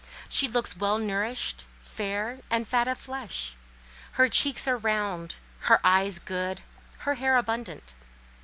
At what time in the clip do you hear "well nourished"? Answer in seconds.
0.75-1.67